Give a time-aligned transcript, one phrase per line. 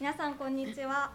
[0.00, 1.10] 皆さんこんにちは。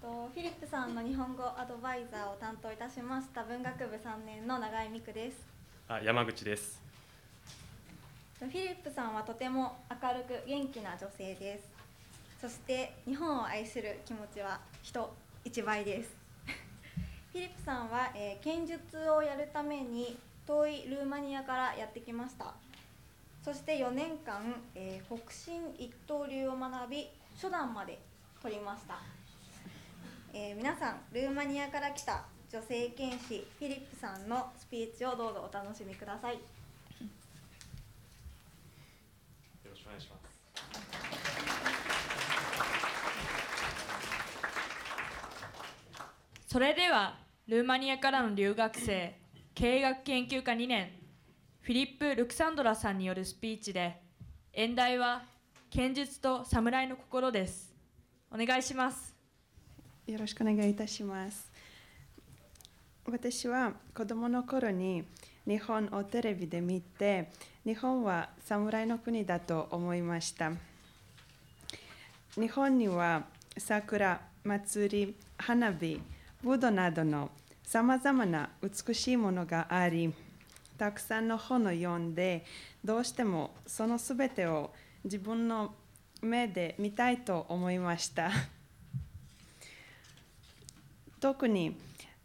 [0.00, 5.44] とフィリップさんの日本語アドバイザーを担当いたしました文学部3年の永井美久です。
[5.88, 6.80] あ山口です。
[8.38, 11.64] フィリップさんはとても明るく元気な女性です。
[12.40, 15.12] そして日本を愛する気持ちは人
[15.44, 16.14] 一倍です。
[17.34, 22.54] フィリップさんは、えー、剣術をやるために遠いルーマニアからやってきました。
[23.44, 27.98] そして4年間、えー、北進一刀流を学び初段まで
[28.42, 28.98] 取りました、
[30.32, 36.34] えー、皆さんルーマニアから来た女性剣士フィリップさんのスピーチをどうぞお楽しみください。
[36.36, 36.40] よ
[39.64, 40.26] ろしくお願いします。
[46.46, 49.20] それではルーマニアからの留学生
[49.54, 50.90] 経営学研究科2年
[51.60, 54.00] フィリップ・ルクサンドラさんによるスピーチで
[54.54, 55.24] 演題は
[55.70, 57.74] 剣術と侍の心です。
[58.30, 59.14] お願いします。
[60.06, 61.50] よろしくお願いいたします。
[63.04, 65.04] 私は子供の頃に
[65.46, 67.30] 日本をテレビで見て
[67.64, 70.52] 日本は侍の国だと思いました。
[72.36, 73.24] 日本には
[73.58, 76.00] 桜、祭り、花火、
[76.42, 77.30] 武道などの
[77.64, 80.14] さまざまな美しいものがあり
[80.78, 82.44] たくさんの本を読んで
[82.84, 84.70] どうしてもその全てを
[85.06, 85.72] 自分の
[86.20, 88.28] 目で見たいと思いました。
[91.20, 91.76] 特に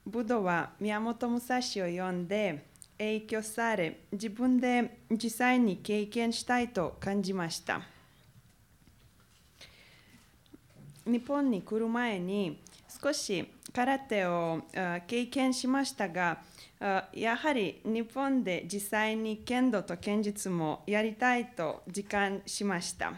[0.07, 2.65] 武道は宮本武蔵を読んで
[2.97, 7.83] 影響され自分で実際に経験したいと感じました。
[11.05, 12.59] 日本に来る前に
[12.99, 14.63] 少し空手を
[15.05, 16.41] 経験しましたが
[17.13, 23.13] やはり日本で実際に剣道と剣術もやりたいと実感しました。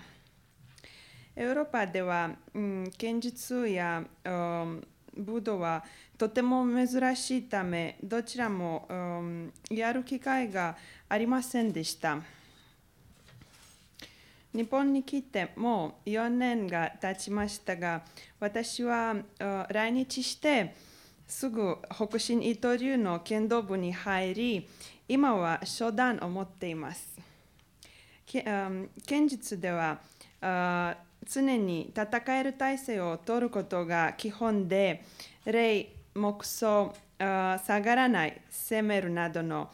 [1.36, 5.84] ヨーロッパでは、うん、剣術や、うん、武道は
[6.18, 10.76] とても珍しいためどちらも、うん、やる機会が
[11.08, 12.20] ありませんでした。
[14.54, 18.04] 日本に来てもう4年が経ちましたが
[18.40, 19.16] 私は
[19.70, 20.76] 来日して
[21.28, 24.68] すぐ北進伊藤流の剣道部に入り、
[25.08, 27.18] 今は初段を持っています。
[28.26, 30.00] 剣術では
[31.26, 35.04] 常に戦える体制を取ることが基本で、
[35.46, 39.72] 礼、目想、下がらない、攻めるなどの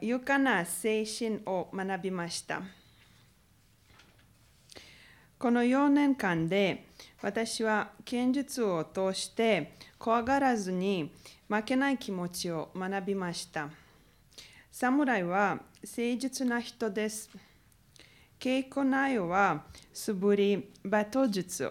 [0.00, 2.62] 勇敢な精神を学びました。
[5.38, 6.86] この4年間で
[7.20, 11.12] 私は剣術を通して怖がらずに
[11.48, 13.68] 負けない気持ちを学びました。
[14.72, 17.28] 侍は誠実な人です。
[18.40, 21.70] 稽古内容は素振り、馬頭術、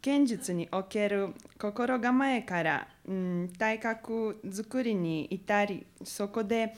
[0.00, 6.76] 剣術における心構えから、うん、体格作りに至り、そこで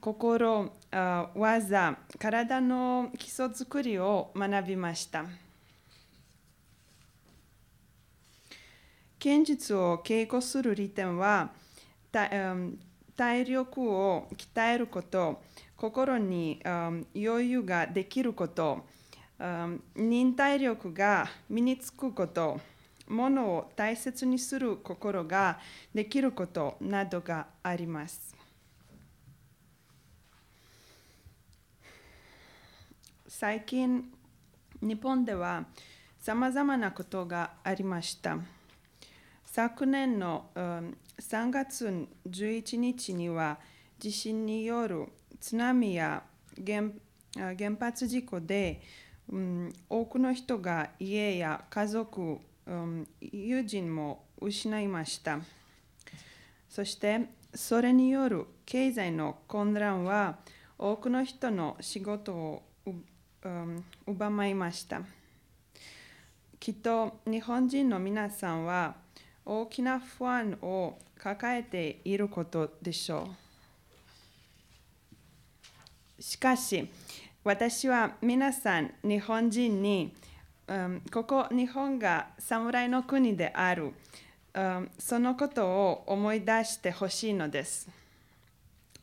[0.00, 0.72] 心、
[1.34, 5.26] 技、体の基礎作りを学びました。
[9.26, 11.50] 剣術を稽古する利点は、
[12.12, 15.42] 体力を鍛えること、
[15.76, 18.86] 心に余裕ができること、
[19.96, 22.60] 忍耐力が身につくこと、
[23.08, 25.58] 物を大切にする心が
[25.92, 28.32] できることなどがあります。
[33.26, 34.08] 最近、
[34.80, 35.64] 日本では
[36.20, 38.38] さまざまなことがありました。
[39.56, 43.58] 昨年の、うん、3月11日には
[43.98, 45.06] 地震による
[45.40, 46.24] 津波や
[46.66, 46.90] 原
[47.34, 48.82] 原発事故で、
[49.32, 52.36] うん、多くの人が家や家族、
[52.66, 55.38] うん、友人も失いました。
[56.68, 60.36] そしてそれによる経済の混乱は
[60.78, 65.00] 多くの人の仕事を、うん、奪いました。
[66.60, 69.05] きっと日本人の皆さんは
[69.46, 73.28] 大きな不安を抱えていることでしょ
[76.18, 76.22] う。
[76.22, 76.90] しかし、
[77.44, 80.12] 私は皆さん、日本人に、
[80.66, 83.92] うん、ここ日本が侍の国である、
[84.52, 87.88] うん、そのことを思い出してほしいのです。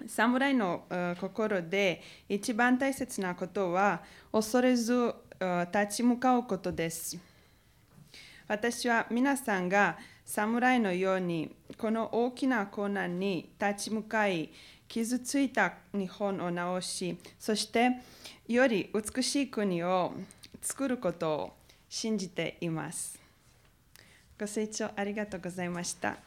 [0.06, 4.01] 侍の、うん、心で一番大切なことは
[4.34, 5.13] 恐れず、
[5.74, 7.18] 立ち向かうことです。
[8.46, 14.50] 私は皆さんが侍のようにこの大きな困難に立ち向かい
[14.88, 18.02] 傷ついた日本を直しそして
[18.48, 20.14] より美しい国を
[20.62, 21.54] 作ることを
[21.90, 23.20] 信じています。
[24.40, 26.18] ご清聴ありがとうございました。